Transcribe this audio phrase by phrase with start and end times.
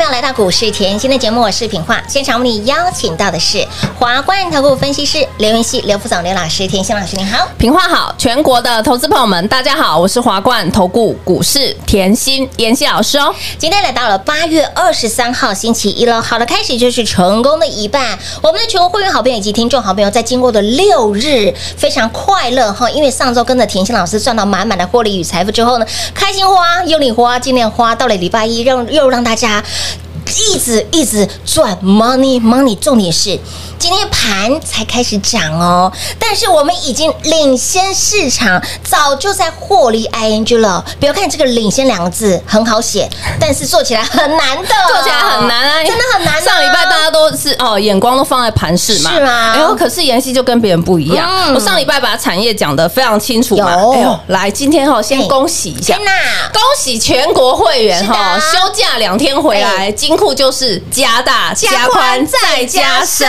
[0.00, 2.02] 朋友来到股市甜心的节目，我是品化。
[2.08, 3.62] 现场为你邀请到的是
[3.98, 7.46] 华冠投顾分析师刘云熙、刘副总、刘老师、甜心老师，你好。
[7.58, 13.34] 品化好，全国的投资朋友们，大家好，我是华冠投顾股市甜心妍希老师哦。
[13.58, 18.18] 今天来到了八月二十三号星期一了，好的开始就是成功的一半。
[18.40, 25.84] 我们的全国会员好朋友以及听众好朋友，在经过的六日非常快乐哈，因为上周跟着甜心老师赚到满满的获利与财富之后呢，
[26.14, 29.62] 开心花、用力花、尽量花，到了礼拜一让又让大家。
[30.30, 33.38] 一直一直赚 money money，重点是
[33.78, 40.84] 今天盘才开始涨哦，但是我们已经领先市场，早就在获利 ing 了。
[40.98, 43.08] 不要看这个“领先”两个字很好写，
[43.40, 46.40] 但是做起来很难的，做起来很难啊，真的很难啊。
[46.40, 51.26] 上礼拜大家都是哦，眼光都放在盘市嘛，是吗哎呦，可是妍希就跟别人不一样。
[51.28, 53.74] 嗯我上礼拜把产业讲得非常清楚嘛。
[53.94, 55.96] 哎呦，来，今天哈先哎恭喜一下！
[56.52, 63.26] 恭喜全国会员哈，休假两天回来，哎金库就是加大、加宽、再加深。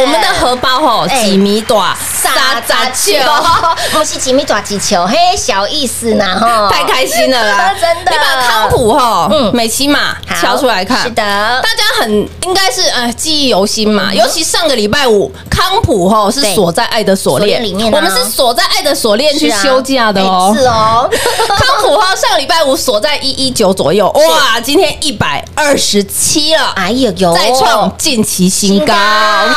[0.00, 3.14] 我们的荷包吼哎几米短，沙扎球，
[3.96, 7.72] 不是几米短几球，嘿，小意思呢哈， 太开心了啦！
[7.80, 8.10] 真的。
[8.10, 9.54] 你把康普哈嗯。
[9.54, 11.22] 美骑马好敲出来看，是的。
[11.62, 12.10] 大家很
[12.42, 14.12] 应该是呃记忆犹新嘛。
[14.12, 17.62] 尤其上个礼拜五，康普哈是锁在爱的锁链。
[17.62, 17.96] 里面啊。
[17.96, 20.52] 我们是锁在爱的锁链去休假的哦。
[20.56, 20.60] 哎。
[20.60, 21.08] 是哦，
[21.48, 26.72] 康普哈上礼拜五锁在一一九左右，哇，今天一百二十七了。
[26.76, 28.94] 哎呦呦，再创近期新高，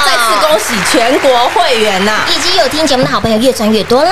[0.05, 4.11] 再次恭喜全国会员呐、以及有听节目的好朋友越赚越多啦。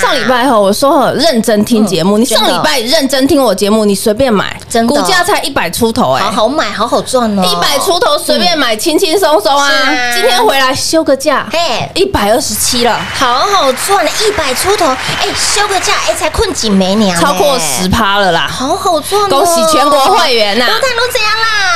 [0.00, 2.80] 上礼拜哈我说很认真听节目，你上礼拜。
[2.80, 4.94] 认真听我节目，你随便买，真的。
[4.94, 9.70] 股价才一百出头哎、好好买，好好赚哦，一百出头随便买，轻轻松松啊！
[10.14, 11.90] 今天回来休个假，嘿。
[11.94, 18.46] 一百二十七了，好好赚了，一百出头，哎，休个假，哎，才困几没娘，超过哎十，趴了啦！
[18.48, 20.72] 好好赚哦，恭喜全国会员呐都！
[20.72, 21.75] 看都这样啦，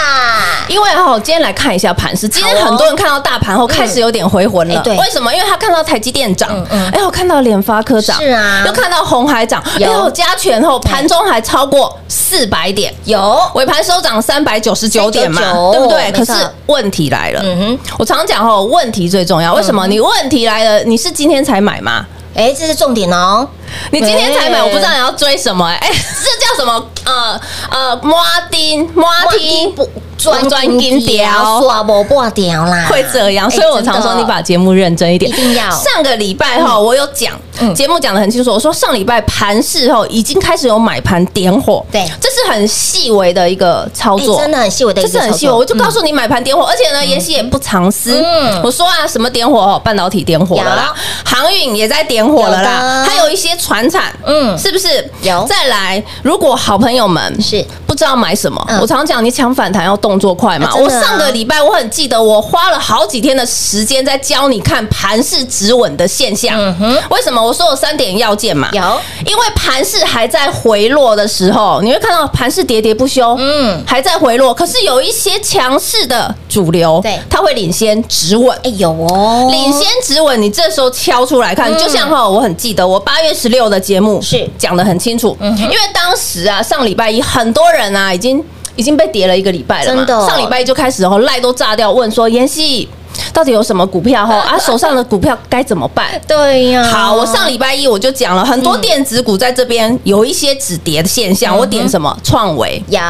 [0.69, 2.29] 因为哈，今天来看一下盘势。
[2.29, 4.83] 今天很多人看到大盘后开始有点回魂了。
[4.99, 5.35] 为什么？
[5.35, 6.49] 因为他看到台积电涨。
[6.53, 8.63] 嗯嗯，哎我，看到联发科涨，是啊。
[8.67, 16.13] 又看到红海涨，哎有呦，加权后盘中还超过四百点，有，尾盘收涨三百九十九点嘛，399对不对？
[16.13, 16.33] 可是
[16.67, 19.55] 问题来了，嗯哼，我常讲哦，问题最重要。
[19.55, 19.87] 为什么？
[19.87, 22.07] 你问题来了，你是今天才买吗？
[22.33, 23.47] 哎，这是重点哦，
[23.93, 25.67] 你今天才买，哎我不知道你要追什么。
[25.67, 26.87] 哎， 这叫什么？
[27.05, 27.41] 呃
[27.71, 28.19] 呃，摩
[28.51, 29.07] 丁摩
[29.37, 29.89] 丁不
[30.19, 35.71] 专专金金条，条刷不挂掉啦，会这样，哎所以我常说你把节目认真一点，一定要。
[35.71, 37.75] 上个礼拜哈，我有讲嗯。
[37.75, 42.07] 节目讲的很清楚，我说上礼拜盘市后已经开始有买盘点火，对。
[42.21, 48.23] 这是很细微的一个操作，哎真的很细微的一这个操作，是很细微，我就告诉你买盘点火，而且呢，妍希也不藏私。
[48.23, 48.61] 嗯。
[48.63, 49.59] 我说啊，什么点火？
[49.59, 50.93] 哦，半导体点火了啦，
[51.25, 53.11] 航运也在点火了啦，的。
[53.11, 54.89] 还有一些船产，嗯嗯，是不是？
[55.23, 66.57] 有再来，如果好朋友们是不知道买什么嗯，我常讲你抢反弹要动作快嘛我上个礼拜我很记得，我花了好几天的时间在教你看盘势止稳的现象。
[66.59, 67.41] 嗯哼为什么？
[67.41, 68.69] 我说有三点要件嘛。
[68.73, 68.83] 有
[69.27, 74.55] 因为盘势还在回落的时候，你会看到盘势喋喋不休，嗯嗯，还在回落。
[74.55, 78.57] 可是有一些强势的主流，对它会领先止稳。
[78.63, 84.49] 哎有哦，领先止稳，你这时候敲出来看，嗯就像哈，我很记得我八月十六的节目是。
[84.57, 88.43] 讲的很清楚，嗯因为当时啊，上礼拜一很多人啊已经
[88.77, 90.27] 已经被叠了一个礼拜了嘛，真的哦。
[90.27, 92.89] 上礼拜一就开始哦赖都炸掉，问说妍希
[93.33, 96.07] 到底有什么股票哈啊手上的股票该怎么办？
[96.27, 102.17] 对呀，好，我上礼拜一我就讲了很多电子股在这边有一些止跌的现象，我点什么？
[102.23, 103.01] 创维，有。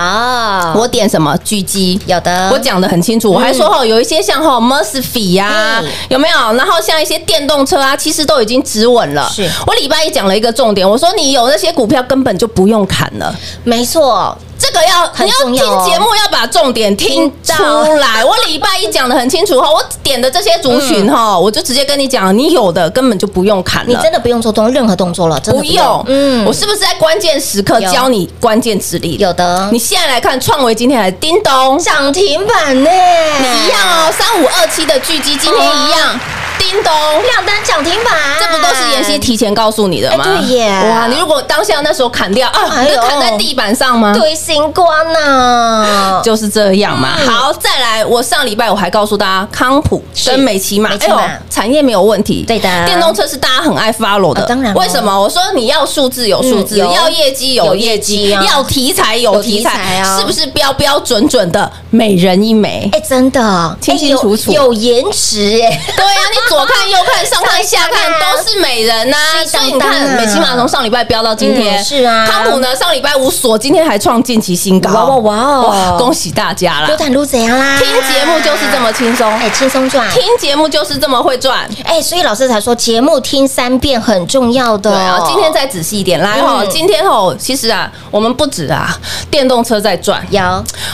[0.75, 1.37] 我点什么？
[1.45, 6.53] 巨基，有的，我讲的很清楚，我还说哈，有一些像哈 Mercy 呀嗯，有没有？
[6.55, 9.29] 然后像一些电动车啊，其实都已经止稳了。
[9.35, 9.49] 是。
[9.67, 13.35] 我礼拜一讲了一个重点，我说你有那些股票根本就不用砍了。
[13.65, 15.83] 没错，这个要很你要重要哦。
[15.85, 17.63] 听节目，要把重点听出
[17.97, 18.23] 来。
[18.23, 23.91] 我礼拜一讲的很清楚哈，我点的这些族群哈，我就直接跟你讲，你有的根本就不用砍了。
[23.91, 26.45] 嗯你真的不用做动任何动作了，真的不用，嗯。
[26.45, 29.19] 我是不是在关键时刻教你关键指令？
[29.19, 29.69] 有的。
[29.73, 36.21] 你现在来看，创维今天还叮咚，涨停板呢，你一样哦，三五二七的巨基今天一样，
[36.61, 36.93] 叮咚。
[37.23, 40.25] 亮灯涨停板，这不都是妍希提前告诉你的吗？
[40.27, 40.69] 哎对耶。
[40.91, 42.91] 哇，你如果当下那时候砍掉啊，哎呦。
[42.91, 44.15] 你就砍在地板上吗？
[44.17, 47.17] 对星光呐，就是这样嘛。
[47.19, 47.29] 嗯。
[47.29, 52.45] 好，再来，我上礼拜我还告诉大家，康普是跟美骑马，美骑马产业没有问题。
[52.47, 52.69] 对的。
[52.87, 54.43] 电动车是大家很爱 follow 的。
[54.43, 55.21] 啊，当然咯为什么？
[55.21, 58.43] 我说你要数字有数字，嗯要业绩有有业业绩，啊。
[58.49, 62.89] 要题材有有题题材啊，是不是标标准准的美人一枚？
[62.93, 63.77] 哎，真的。
[63.81, 64.51] 清清楚楚。
[64.51, 72.27] 哎有有颜值哎，对呀、你左看右看，上看下看都是美人呐、是所以你看，美琪马从上礼拜飙到今天，嗯是啊。
[72.27, 75.97] 康普呢上礼拜五锁，今天还创近期新高，哇哇哇哦。
[75.97, 76.87] 恭喜大家啦！
[76.89, 77.79] 刘坦路怎样啦？
[77.79, 80.11] 听节目就是这么轻松，哎，轻松赚。
[80.11, 81.69] 听节目就是这么会赚。
[81.85, 84.91] 哎，所以老师才说节目听三遍很重要的。
[84.91, 88.99] 对啊，今天再仔细一点来哈，嗯今天哦，其实啊，我们不止啊，
[89.31, 90.41] 电动车在赚，有。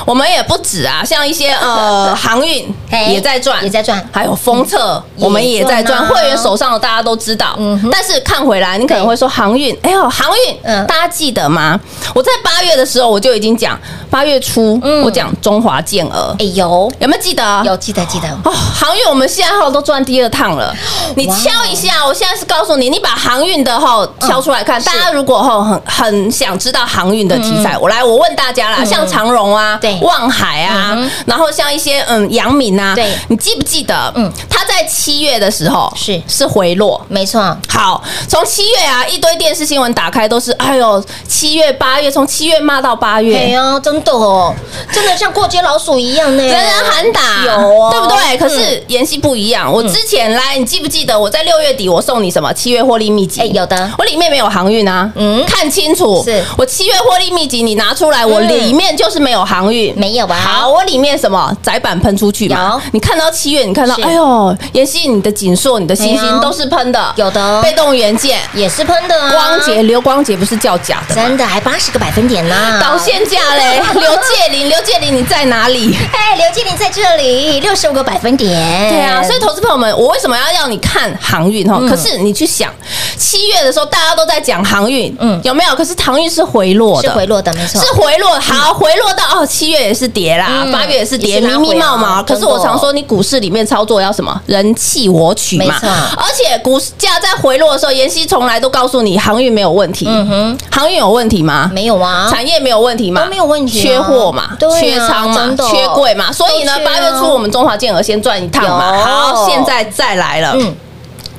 [0.05, 2.69] 我们也不止啊，像一些呃 航运
[3.09, 7.55] 也在赚，也在赚还有封测我们也在赚，会员手上的大家都知道。
[7.59, 7.89] 嗯。
[7.91, 10.87] 但是看回来，你可能会说航运，哎呦，航运，嗯。
[10.87, 11.79] 大家记得吗？
[12.15, 13.79] 我在八月的时候我就已经讲，
[14.11, 15.03] 八月初嗯。
[15.03, 17.63] 我讲中华健儿，哎有有没有记得？
[17.65, 20.75] 有记得记得，哦，航运我们现在号都赚第二趟了，
[21.17, 24.83] 你敲一下，我现在是告诉你，你把航运的号敲出来看。
[24.83, 33.13] 大家如果哈很很想知道航运的题材，我来我问大家啦，像长荣啊对、望海啊然后像一些嗯阳明啊，对。
[33.29, 34.13] 你记不记得？
[34.15, 36.21] 嗯嗯，他在七月月的时候是。
[36.27, 37.01] 是回落。
[37.09, 44.55] 没错，好，从七月啊，一堆电视新闻打开都是，哎呦，七月、八月，从七月骂到八哎月，呀，真的哦，
[44.93, 47.91] 真的像过街老鼠一样呢，人人喊打，有哦。
[47.93, 48.37] 对不对？
[48.39, 52.53] 可是妍希不一样，我之前来，你记不记得我在六月底我送你什么？
[52.55, 53.43] 七月获利秘籍？
[53.43, 53.91] 哎有的。
[53.99, 55.41] 我里面没有航运啊，嗯。
[55.41, 56.43] 嗯，看清楚，是。
[56.57, 58.49] 我七月获利秘籍你拿出来，我嗯。
[58.49, 60.37] 里面就是没有航运，没有吧？
[60.37, 61.55] 好，我里面什么？
[61.63, 62.81] 窄板喷出去嘛？
[62.93, 71.15] 你看到七月，你看到，哎呦，妍希，你的锦硕、你的星星都是喷的，有的哦被动元件，也是喷的啊，光洁、刘光洁不是叫假的？
[71.17, 75.97] 真的还八十个百分点呢，导线价嘞， 刘介林，刘介林你在哪里？
[76.13, 78.49] 哎，刘建林在这里，六十五个百分点。
[78.89, 81.79] 对啊，所以投资朋友们，我为什么要要你看航运哈？
[81.81, 82.73] 嗯可是你去想，
[83.19, 85.75] 七月的时候大家都在讲航运，嗯嗯，有没有？
[85.75, 92.23] 可是航运是回落的，是回落的，没错，是回落，好，回落到哦，七月也是跌啦嗯，八月也是跌，密也是拉回啊密冒冒。
[92.23, 94.41] 可是我常说，你股市里面操作要什么？
[94.47, 95.75] 人气我取嘛。
[96.17, 100.07] 而且股价在回落的时候，妍希从来都告诉你，航运没有问题。
[100.09, 101.71] 嗯哼，航运有问题吗？
[101.73, 103.23] 没有啊，产业没有问题吗？
[103.23, 106.31] 都没有问题啊缺货嘛，缺仓嘛缺柜嘛。
[106.33, 109.05] 所以呢八月初我们中华健儿先赚一趟嘛。
[109.05, 110.53] 好，现在再来了。
[110.55, 110.75] 嗯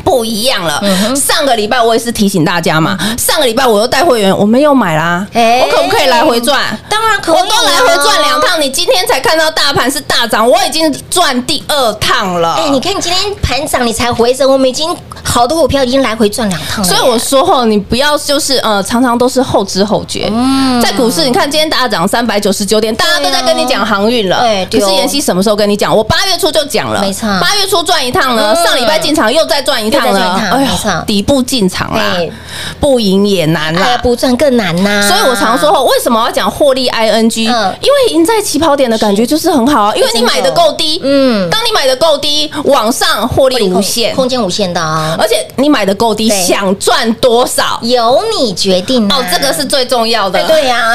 [0.07, 1.13] 不一样了嗯。
[1.15, 6.61] 上个礼拜我也是提醒大家嘛，上个礼拜我又带会员，我没有买啦，哎我可不可以来回赚？
[6.89, 12.53] 当然可以啊，我都来回赚两趟，你今天才看到大盘是大涨，我已经赚第二趟了。
[12.55, 16.87] 哎，你看你今天盘涨，你才回升，我们已经好多股票已经来回赚两趟了。
[16.87, 20.29] 所以我说吼，你不要就是呃，常常都是后知后觉。
[20.31, 24.39] 嗯在股市，你看今天大涨三百九十九点，大家都在跟你讲航运了。
[24.39, 25.95] 对可是妍希什么时候跟你讲？
[25.95, 30.37] 我八月初就讲了，没错八月初赚一趟了，嗯上礼拜进场又再赚一趟又再赚了。
[30.37, 30.41] 一。
[30.41, 31.03] 趟没错。
[31.07, 32.31] 底部进场啦对，
[32.79, 33.97] 不赢也难啦。
[34.01, 35.07] 不赚更难呐。
[35.07, 37.51] 所以我常说，吼，为什么要讲获利 ing？
[37.51, 37.75] 嗯。
[37.81, 47.79] 因为赢在起跑点的感觉就是很好啊，因为你买的够低，嗯，当你买的够低，往上获利无限，空间无限的啊，而且你买的够低，想赚多少？
[47.81, 49.17] 由你决定啊。
[49.17, 50.43] 哦，这个是最重要的。
[50.43, 50.93] 对对呀，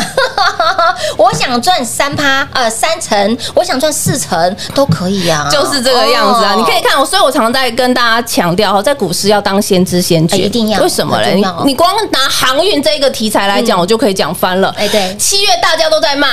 [1.17, 6.55] 我想赚三趴，呃，三成，我想赚四成都可以呀，就是这个样子啊！
[6.55, 6.57] 哦。
[6.57, 11.35] 你可以看我，所以我常在跟大家强调哦，在股市要当先知先觉，哎一定要为什么嘞？
[11.35, 14.69] 你你光拿航运这个题材来讲，我就可以讲翻了。
[14.77, 16.29] 哎对七月大家都在骂。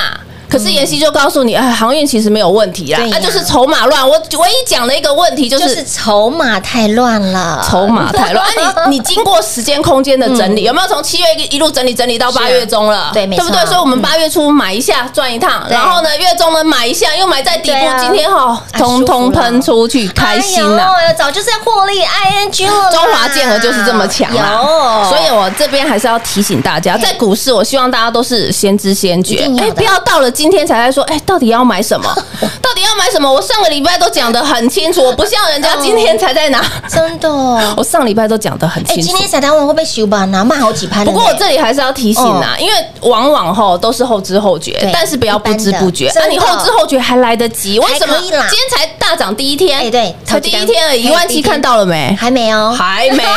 [0.50, 3.18] 可是妍希就告诉你，哎，航运其实没有问题啦对，呀。
[3.20, 4.08] 那就是筹码乱。
[4.08, 8.46] 我唯一讲的一个问题就就是是筹码太乱了，筹码太乱。
[8.60, 13.12] 啊，你你经过时间空间的整理，有没有从七月一一路整理整理到八月中了？
[13.14, 13.46] 对没错。
[13.46, 13.66] 对不对？
[13.68, 20.84] 所以我们八月初买一下赚一趟，然后呢，月中呢买一下又买在底部啊，今天哈哎通通喷出去，开心了！
[20.94, 24.60] 哎早就是在获利 ing 了，中华健儿就是这么强啦，
[25.04, 29.36] 有，所以我这边还是要提醒大家，在股市，我希望大家都是先知先觉。
[29.36, 29.74] 一定，要的。
[29.74, 32.08] 不要到了今天才在说，哎，到底要买什么？
[32.64, 33.30] 到底要买什么？
[33.30, 37.74] 我上个礼拜都讲的很清楚，我不像人家今天才在拿，真的哦。
[37.76, 39.18] 我上礼拜都讲的很哎，清楚今。
[39.18, 40.24] 天彩蛋问会不会修吧？
[40.28, 41.04] 拿卖好几盘。
[41.04, 46.22] 不过我这里还是要提醒啊，因为往往吼都是后知后觉，但是不要不知不觉那。
[46.22, 48.16] 啊，你后知后觉还来得及，为什么？
[48.22, 52.16] 今天才大涨第一天，哎对才第一天而已，一万七看到了没？
[52.18, 53.30] 还没哦，还没有。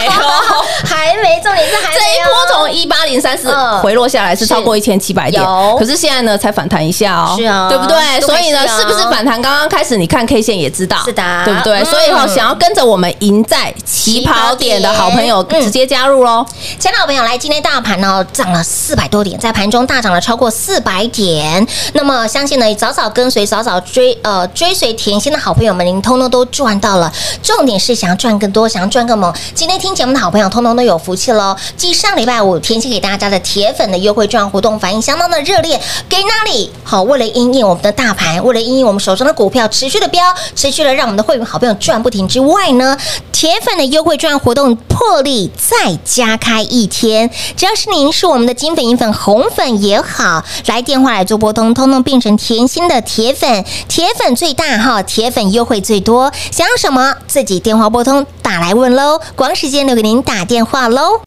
[0.87, 8.21] 还没，重点是还没这一哦波从一八零三四嗯回落下来是超过一千七百点有，可是现在呢才反弹一下哦，是啊对不对？
[8.21, 9.97] 所以呢，是不是反弹刚刚开始？
[9.97, 11.81] 你看 K 线也知道，是的对不对？
[11.81, 16.45] 嗯所以哈，想要跟着我们赢在起跑点的好朋友，直接加入喽。
[16.79, 21.67] 亲爱的朋友，来，今天大盘呢涨了四百多点，在盘中大涨了超过四百点。
[21.95, 27.13] 那么，相信呢，早早跟随、早早追呃追随甜心的好朋友们，您通通都赚到了。
[27.43, 29.33] 重点是想要赚更多，想要赚更猛。
[29.55, 31.57] 今天听节目的好朋友，通通都有福气喽！
[31.77, 36.71] 继上礼拜五甜心给大家的铁粉的优惠券活动反应相当的热烈，给哪里？
[36.85, 42.97] 好，为了因应我们的大盘，为了因应我们手中的股票持续的飙，持续的让我们的会员好朋友赚不停之外呢，
[43.31, 61.21] 铁粉的优惠券活动破例再加开一天，只要是您是我们的金粉、银粉、红粉也好，来电话来做拨通，通通变成甜心的铁粉，铁粉最大哈，铁粉优惠最多，想要什么自己电话拨通打来问喽，光时间留给您打电话喽，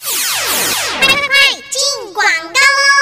[1.00, 1.16] 快快
[1.72, 2.95] 进广告喽。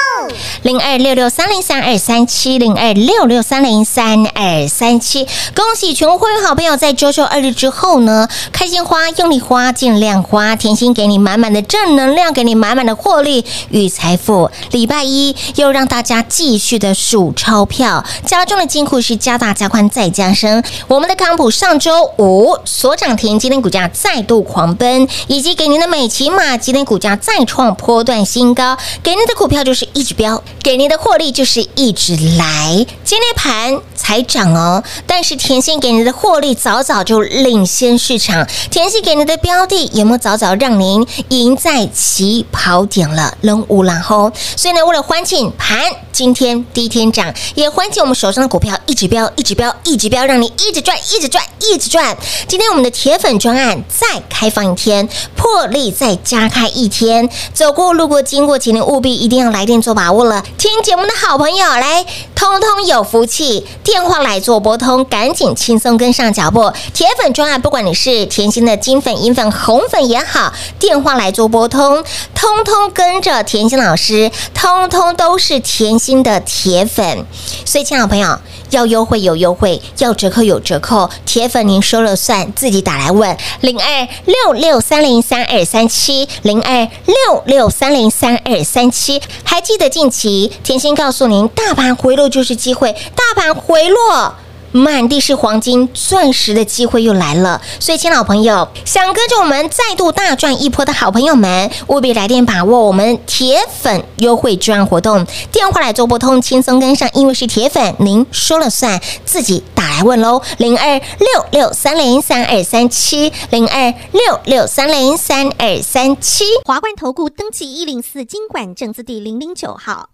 [0.64, 14.50] 零二六六三零三二三七零二六六三零三二三七，恭喜全国会员好朋友在周周二日之后呢，开心花、用力花、尽量花，甜心给你满满的正能量，给你满满的获利与财富。
[14.70, 20.64] 礼拜一又让大家继续的数钞票，家中的金库是加大、加宽、再加深。
[20.88, 43.36] 我们的康普上周五所涨停，今天股价再度狂奔，以及给您的美骑马今天股价再创波段新高，给您的股票就是一直飙，给您的获利就是一直来，今天盘才涨哦，但是甜心给您的获利早早就领先市场，甜心给您的标的有没有早早让您赢在起跑点了？
[43.42, 45.78] 扔乌然后，所以呢，为了欢庆盘
[46.10, 52.16] 今天第一天涨，也欢庆我们手上的股票一直飙，一直飙，一直飙，让你一直赚，一直赚，一直赚。
[52.48, 55.06] 今天我们的铁粉专案再开放一天，
[55.36, 60.43] 破例再加开一天，走过路过经过，请您务必一定要来电做把握了。
[60.58, 66.72] 听节目的好朋友来，通通有福气，电话来做拨通，赶紧轻松跟上脚步。
[66.92, 77.24] 铁粉专案，不管你是甜心的金粉、银粉、红粉也好，电话来做拨通，通通跟着甜心老师，通通都是甜心的铁粉。
[77.64, 78.38] 所以，亲爱的朋友，
[78.70, 89.20] 要优惠有优惠，要折扣有折扣，铁粉您说了算，自己打来问零二六六三零三二三七零二六六三零三二三七。
[89.44, 94.34] 还记得近期甜心告诉您，大盘回落就是机会，大盘回落。
[94.76, 116.44] 满地是黄金、钻石的机会又来了，所以，亲老朋友，想跟着我们再度大赚一波的好朋友们，务必来电把握我们铁粉优惠专案活动，电话来做拨通，轻松跟上，因为是铁粉，您说了算，自己打来问喽，零二六六三零三二三七，零二六六三零三二三七。
[116.64, 120.13] 华冠投顾登记一零四经管证字第零零九号。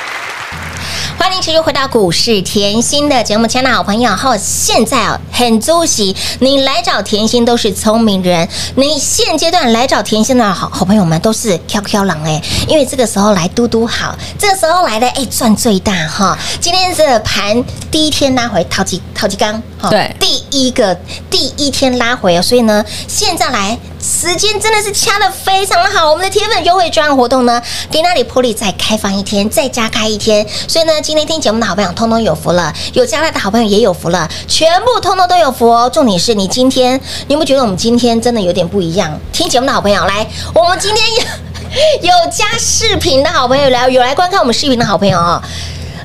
[1.21, 16.35] 欢迎持续回到股市甜心的节目，亲爱的好朋友，好，现在啊很周喜，你来找甜心都是聪明人，你现阶段来找甜心的好好朋友们都是飘飘狼哎，因为这个时候来嘟嘟好，这个时候来的哎赚最大哈。
[16.59, 20.95] 今天这个盘第一天拉回淘金淘金刚，哈对第一个
[21.29, 26.09] 第一天拉回哦，所以呢，现在来时间真的是掐的非常的好。
[26.09, 27.61] 我们的铁粉优惠专案活动呢，
[27.91, 30.45] 给那里破例再开放一天，再加开一天。
[30.67, 35.87] 所以呢，今天听节目的好朋友通通有福了，有加来的好朋友也有福了，全部通通都有福哦。
[35.87, 39.19] 重点是你今天，你有没有觉得我们今天真的有点不一样？
[39.31, 41.05] 听节目的好朋友来，我们今天
[42.01, 45.41] 有有加视频的好朋友来，有来观看我们视频的好朋友哦。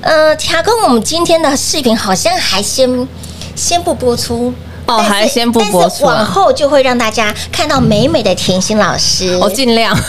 [0.03, 3.09] 呃，调跟我们今天的视频好像还先
[3.55, 4.53] 先不播出。
[4.87, 9.37] 哦还先不播出啊往后就会让大家看到美美的甜心老师。
[9.40, 9.96] 我尽量。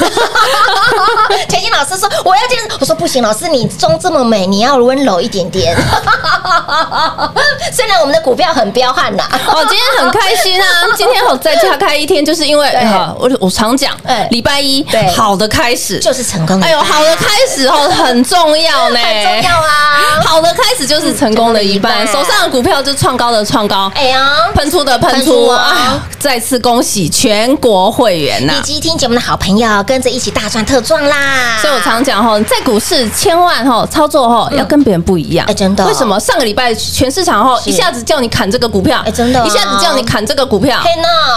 [1.49, 5.75] 甜心老师说我要这样，我说不行，老师你妆这么美，你要温柔一点点。
[7.73, 10.65] 虽然我们的股票很彪悍呐，哦，今天很开心啊！
[10.95, 12.71] 今天我再加开一天，就是因为
[13.17, 16.65] 我我常讲哎，礼拜一对好的开始，就是成功的。
[16.65, 20.21] 哎呦，好的开始哦很重要呢，很重要啊！
[20.25, 26.07] 好的开始就是成功的一半，嗯成功的一半手上的股票就创高的创高，哎呀，喷出的喷喷出出啊啊！
[26.19, 28.61] 再次恭喜全国会员呐以！
[28.61, 31.57] 及听节目的好朋友，跟着一起大赚特赚啦！
[31.61, 35.45] 所以我常讲哈，在股市千万哈操作哈要跟别人不一样。
[35.47, 40.79] 哎真的为什么上个礼拜全市场后是一下子叫你砍这个股票，哎真的啊一下子叫你砍这个股票，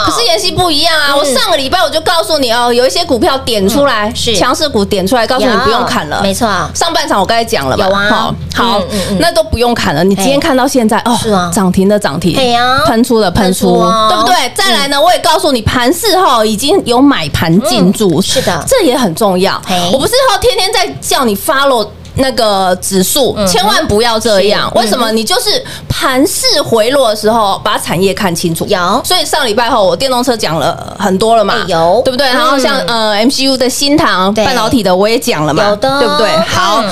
[0.06, 1.12] 可是妍希不一样啊！
[1.12, 6.20] 嗯我上个礼拜我就告诉你哦，有一些股票点出来嗯是强势股点出来，告诉你不用砍了。
[6.22, 8.82] 没错上半场我刚才讲了嘛，有啊好好
[9.18, 10.02] 那都不用砍了。
[10.02, 13.66] 你今天看到现在哦是啊，涨停的涨停，对呀喷出的喷喷出
[14.08, 14.52] 对不对？
[14.54, 19.60] 再来呢，我也告诉你，盘市后已经有买盘进驻，嗯是的这也很重要。
[19.92, 21.86] 我不是后天天在叫你 follow。
[22.16, 25.12] 那个指数千万不要这样，为什么？
[25.12, 28.66] 你就是盘势回落的时候，把产业看清楚。
[28.66, 32.26] 有所以上礼拜后，我电动车讲了很多了嘛哎，有对不对？
[32.26, 36.36] 然后像嗯呃 MCU 的新塘半导体的，我也讲了嘛，有的对不对？
[36.48, 36.90] 好嗯，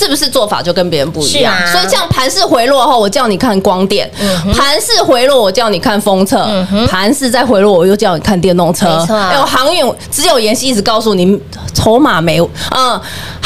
[0.00, 1.52] 是不是做法就跟别人不一样？
[1.54, 1.70] 啊。
[1.70, 6.38] 所以这样盘势回落后，我叫你看光电；嗯盘势回落，我叫你看风测；
[6.88, 8.86] 盘势再回落，我又叫你看电动车。
[8.98, 9.14] 没错。
[9.16, 11.38] 哎呦，航运只有妍希一直告诉你
[11.74, 12.40] 筹码没，
[12.74, 13.00] 嗯，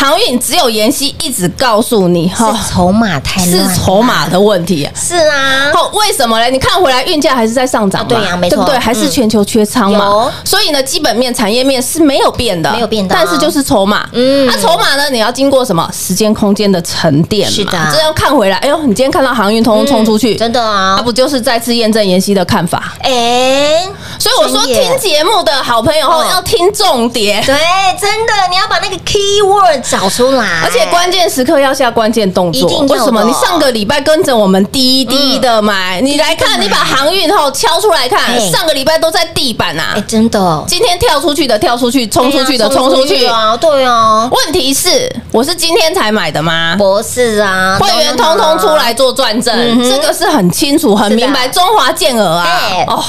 [0.05, 4.87] 航运只有妍希一直告诉你是筹码太是，筹码的问题。
[4.95, 6.51] 是啊，哦，为什么呢？
[6.51, 8.57] 你看回来运价还是在上涨对呀没错。
[8.57, 8.79] 对不对？
[8.79, 14.45] 还是全球缺仓嘛，有所以呢，基本面、产业面是没有变的，没有变的但是就是筹码，嗯。
[14.45, 17.89] 嗯，那筹码呢，你要经过什么时间、空间的沉淀嘛，是的。
[17.91, 20.97] 这样看回来，哎呦，你今天看到航运通通冲出去，真的啊。
[20.99, 22.93] 那，不就是再次验证妍希的看法？
[23.01, 23.89] 哎，
[24.19, 26.29] 所以我说，听节目的好朋友后嗯。
[26.29, 27.43] 要听重点。
[27.47, 27.55] 对，
[27.99, 33.23] 真的，你要把那个 key word 找出来，而且关键时刻要下关键动作，一定为什么？
[33.23, 39.93] 你上个礼拜跟着我们滴滴的买，你来看，你把航运后敲出来看嘿，上个礼拜都在地板啊。
[39.97, 43.25] 哎，，真的，今天跳出去的跳出去，冲出去的冲出去。
[43.27, 46.75] 啊，对啊，问题是，我是今天才买的吗？
[46.77, 52.45] 不是啊，会员通通出来做转正，嗯这个是很清楚、很明白，中华健儿啊。
[52.45, 53.01] 哎，哦，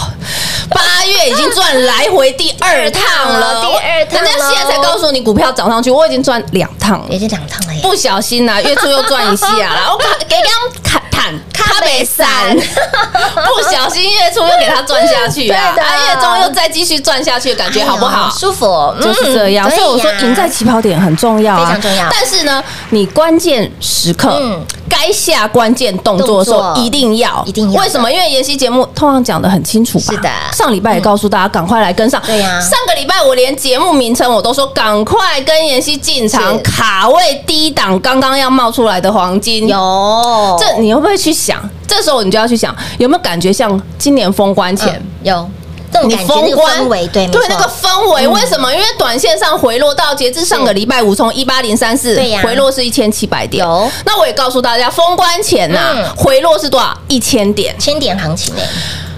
[0.69, 7.07] 八月已经赚来回第二趟了，第二趟人家现在才告诉你股票涨上去，我已经赚两趟了。
[7.09, 7.17] 已。
[7.19, 10.35] 经两趟了耶，不小心呐、月初又赚一下啦， 我给给
[10.83, 15.83] 他砍砍卡北山， 不小心月初又给他赚下去啊，对的。
[15.83, 18.27] 啊月中又再继续赚下去，感觉好不好？
[18.27, 18.31] 哎？
[18.39, 22.07] 舒服，就是这样，嗯所以我说赢在起跑点很重要啊，非常重要。
[22.11, 24.63] 但是呢，你关键时刻嗯。
[24.87, 26.73] 该下关键动作的时候作。
[26.77, 27.81] 一定要，一定要。
[27.81, 28.09] 为什么？
[28.09, 30.05] 因为妍希节目通常讲的很清楚吧？
[30.13, 30.29] 是的。
[30.53, 32.21] 上礼拜也告诉大家赶快来跟上。
[32.25, 32.61] 对呀。
[32.61, 36.59] 上个礼拜我连节目名称我都说赶快跟妍希进场是。
[36.59, 39.67] 卡位低档刚刚要冒出来的黄金。
[39.67, 40.55] 有。
[40.59, 41.54] 这你会不会去想？
[41.87, 44.93] 这时候你就要去想，有没有感觉像今年封关前？
[44.95, 45.49] 嗯有
[45.91, 48.69] 这种封关对，对那个氛围，为什么？
[48.73, 53.65] 因为短线上回落到截至上个礼拜五，从一八零三四回落是一千七百点。
[54.05, 56.93] 那我也告诉大家，封关前呐嗯，回落是多少？
[57.07, 57.73] 一千点。
[57.79, 58.67] 千点行情哎，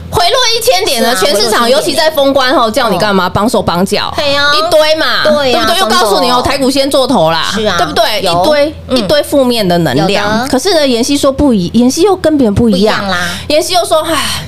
[0.10, 3.30] 回落一千点呢，是啊全市场回落1000尤其在封关后，叫你干嘛？
[3.30, 5.80] 绑手绑脚，对呀一堆嘛，对不对？
[5.80, 7.76] 又告诉你哦，台股先做头啦，是啊。
[7.78, 8.22] 对不对？
[8.22, 8.98] 一堆嗯。
[8.98, 10.48] 一堆负面的能量。
[10.48, 13.30] 可是呢，妍希说不一，妍希又跟别人不一样啦。
[13.50, 14.44] 妍希又说，唉。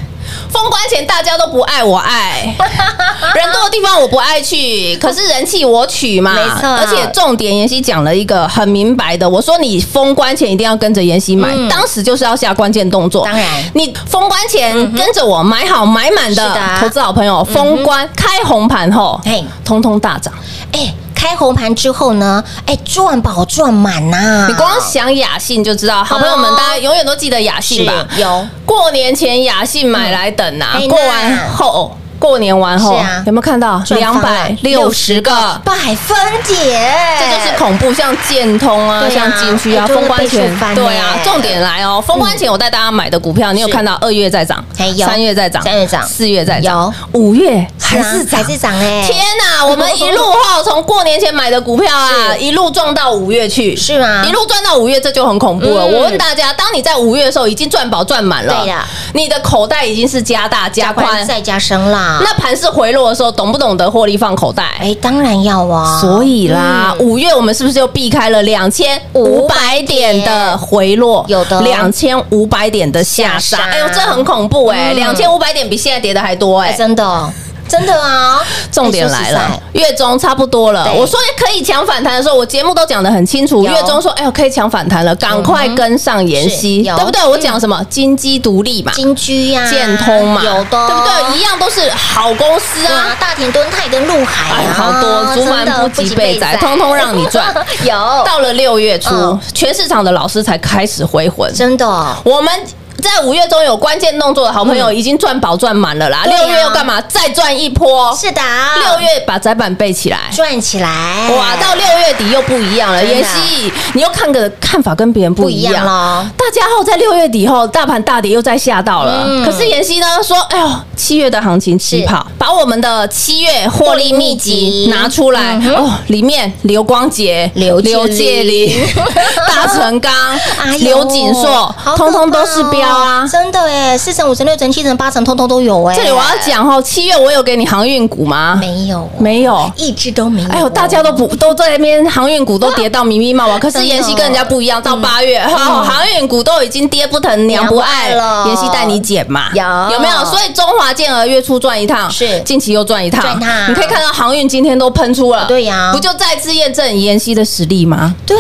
[0.51, 2.43] 封关前大家都不爱我爱，
[3.35, 6.33] 人多的地方我不爱去，可是人气我取嘛。
[6.33, 6.67] 没错。
[6.67, 11.69] 而且重点妍希讲了一个很明白的，我说你封关前一定要跟着妍希买，嗯。
[11.69, 13.23] 当时就是要下关键动作。
[13.25, 13.47] 当然。
[13.73, 20.33] 你封关前跟着我买好买满的投资好朋友，封关开红盘后嘿，通通大涨。
[20.71, 28.08] 哎，开红盘之后呢，哎，赚饱赚满呐，你光想雅信就知道，好朋友们，大家永远都记得雅信吧？
[28.17, 31.97] 有过年前雅信买来等啊嗯，过完后。
[32.19, 33.23] 过年完后是啊。
[33.25, 33.82] 有没有看到？
[33.89, 35.32] 两百六十个？
[35.63, 39.10] 百分点，这就是恐怖，像建通啊，啊。
[39.10, 40.55] 像金区啊，哎封关前。
[40.75, 46.05] 对啊欸，重点来哦，封关前我带大家买的股票，你有看到二月在涨三月在涨，三月涨。
[46.05, 48.43] 四月在涨有，五月还是涨。
[48.43, 48.49] 还。
[48.49, 54.25] 是涨哎，天呐，我们一路后从过年前买的股票啊， 一路撞到五月去，是吗？
[54.27, 55.86] 一路赚到五月，这就很恐怖了。
[55.86, 55.93] 嗯。
[55.93, 58.84] 我问大家，当你在五月的时候已经赚饱赚满了，对呀。
[59.13, 64.63] 你的口袋已经是加大加宽，再加深啦，那盘势回落的时候，懂不懂得获利放口袋？
[64.79, 71.23] 哎，当然要啊，所以啦，嗯五月我们是不是就避开了两千五百点的回落？
[71.27, 73.57] 有的两千五百点的下杀。
[73.71, 74.93] 哎呦，这很恐怖哎！
[74.93, 76.73] 嗯两千五百点比现在跌的还多哎，哎。
[76.73, 77.33] 真的
[77.69, 79.51] 真的啊， 重点来了。
[79.73, 80.91] 月中差不多了。
[80.93, 83.63] 我说可以抢反弹的时候，我节目都讲得很清楚。
[83.63, 87.23] 月中说，哎呦，可以抢反弹了，赶快跟上妍希，对不对？
[87.25, 87.82] 我讲什么？
[87.89, 91.38] 金鸡独立嘛，金居呀，建通嘛，有的，对不对？
[91.38, 93.15] 一样都是好公司啊。
[93.19, 97.53] 大田敦泰跟陆海好多竹满不及被宰，通通让你赚。
[97.84, 97.93] 有。
[98.25, 101.53] 到了六月初嗯，全市场的老师才开始回魂。
[101.53, 101.88] 真的
[102.23, 102.51] 我们
[102.99, 106.23] 在五月中有关键动作的好朋友已经赚饱赚满了啦。
[106.25, 107.01] 六月又干嘛？
[107.01, 108.15] 再赚一波。
[108.15, 108.41] 是的，
[108.79, 110.29] 六月把窄板背起来。
[110.33, 113.03] 赚起来，哇，到六月底又不一样了。
[113.03, 116.29] 妍希，你又看个看法跟别人不不一样了。
[116.38, 119.25] 大家后在六月底后，大盘大跌又再吓到了。
[119.27, 128.88] 嗯可是妍希呢说，哎呦，七月的行情起跑，把我们的七月获利秘籍拿出来嗯哦，里面刘光杰、刘介林介林、
[129.47, 130.12] 大成钢
[130.59, 135.95] 哎、呦刘锦硕通通都是标啊真的哎，四成、五成、六成、七成、八成，通通都有哎。
[135.95, 138.58] 这里我要讲哦，七月我有给你航运股吗？
[138.60, 139.71] 没有，没有。
[139.75, 140.49] 一只都没有。
[140.49, 150.25] 哎呦，大家都不都在那边航运股都跌到迷迷茫茫， 可是妍希跟人家不一样，到八月，哈航运股都已经跌不疼娘不爱了妍希带你捡嘛，有有没有？
[150.25, 153.38] 所以中华健儿月初赚一趟，是近期又赚一趟，
[153.69, 158.13] 你可以看到航运今天都喷出了，对呀不就再次验证妍希的实力吗？
[158.25, 158.38] 对，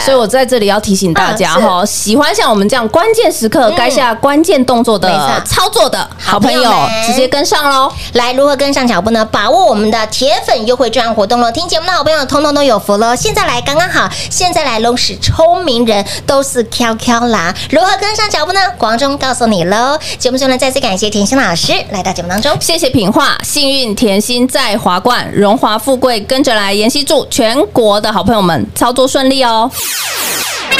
[0.00, 6.72] 所以我在这里要提醒大家哈，喜欢像我们这样关键时刻该下关键动作没的错操作的好朋友
[7.06, 7.92] 直接跟上喽。
[8.14, 9.24] 来如何跟上脚步呢？
[9.26, 11.50] 把握我们的铁粉优惠券活动喽！
[11.52, 13.14] 听节目的好朋友，通通都有福喽！
[13.14, 17.54] 现在来刚刚好，现在来都是聪明人，都是 QQ 啦。
[17.70, 18.60] 如何跟上脚步呢？
[18.76, 19.98] 广中告诉你喽！
[20.18, 22.56] 节目中呢，再次感谢甜心老师来到节目当中。
[22.60, 26.72] 谢谢品画，幸运甜心在华冠，荣华富贵跟着来。
[26.72, 29.70] 妍希祝全国的好朋友们操作顺利哦。
[29.72, 30.76] 快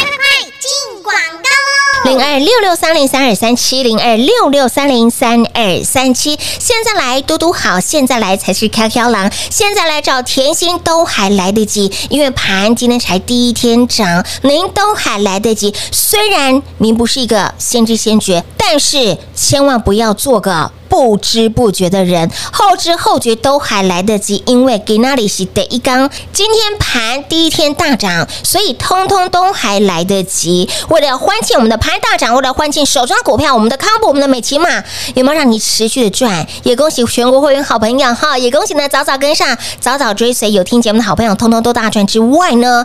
[0.58, 1.61] 进广告喽！
[2.04, 15.72] 零二六六三零三二三七零二六六三零三二三七，现在来嘟嘟好，现在来才是飘飘狼，现在来找甜心都还来得及，因为盘今天才第一天涨，您都还来得及。
[15.92, 20.72] 虽然您不是一个先知先觉，但是千万不要做个。
[20.92, 30.68] 不知不觉的人，后知后觉都还来得及，因为给那里是第一缸，今天盘第一天大涨，所以通通都还来得及。
[30.90, 36.46] 为了欢庆我们的盘大涨，为了欢庆手中的股票，我们的康普，我们的美琪玛，有没有让你持续的赚？
[36.62, 42.84] 也恭喜全国会员好朋友哈，也恭喜呢早早跟上，早早追随，有听节目的好朋友，通通都大赚之外呢。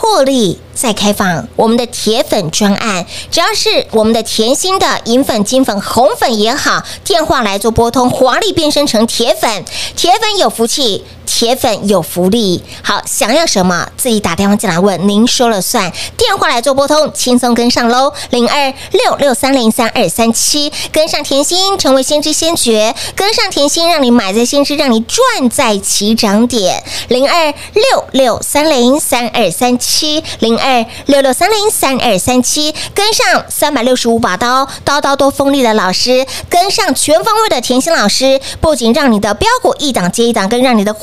[0.00, 9.62] 获利再开放我们的铁粉专案，只要是我们的甜心的银粉、金粉、红粉也好，电话来做拨通，华丽变身成铁粉，
[9.94, 11.04] 铁粉有福气。
[11.32, 15.90] 铁粉有福利，好，想要什么自己打电话进来问，您说了算。
[16.16, 41.02] 电话来做拨通，轻松跟上喽，零二六六三零三二三七，跟上甜心，成为先知先觉，跟上甜心，让你买在先知，让你赚在起涨点，零二六六三零三二三七，零二六六三零三二三七，跟上三百六十五把刀，刀刀都锋利的老师，跟上全方位的甜心老师，不仅让你的标股一档接一档，更让你的获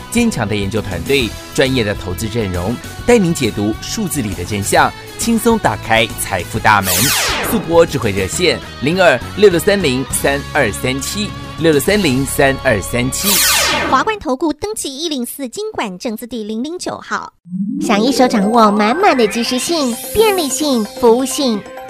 [0.11, 2.75] 坚强的研究团队，专业的投资阵容，
[3.07, 6.93] 带您解读数字里的真相，轻松打开财富大门。
[7.49, 13.27] 速播智慧热线零二六六三零三二三七六六三零三二三七。
[13.89, 17.33] 华冠投顾登记一零四经管证字第零零九号。
[17.81, 21.61] 想一手掌握满满的及时性、便利性、服务性，